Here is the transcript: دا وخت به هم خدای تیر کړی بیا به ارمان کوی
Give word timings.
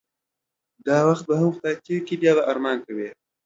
دا 0.87 0.97
وخت 1.07 1.23
به 1.27 1.35
هم 1.41 1.49
خدای 1.55 1.75
تیر 1.85 1.99
کړی 2.07 2.15
بیا 2.21 2.31
به 2.37 2.43
ارمان 2.51 2.77
کوی 2.85 3.09